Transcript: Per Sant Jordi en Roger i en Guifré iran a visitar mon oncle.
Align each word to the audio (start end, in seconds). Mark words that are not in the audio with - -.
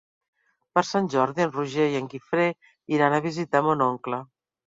Per 0.77 0.81
Sant 0.91 1.09
Jordi 1.15 1.43
en 1.45 1.51
Roger 1.57 1.85
i 1.91 1.99
en 2.01 2.09
Guifré 2.15 2.47
iran 2.97 3.17
a 3.19 3.23
visitar 3.29 3.65
mon 3.67 3.85
oncle. 3.91 4.23